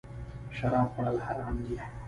شراب 0.57 0.87
خوړل 0.93 1.17
حرام 1.27 1.55
دی 1.65 1.75